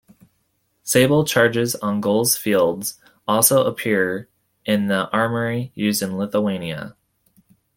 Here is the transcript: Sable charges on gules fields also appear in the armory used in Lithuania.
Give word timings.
Sable 0.81 1.25
charges 1.25 1.75
on 1.75 2.01
gules 2.01 2.35
fields 2.35 2.99
also 3.27 3.63
appear 3.65 4.29
in 4.65 4.87
the 4.87 5.07
armory 5.09 5.71
used 5.75 6.01
in 6.01 6.17
Lithuania. 6.17 6.95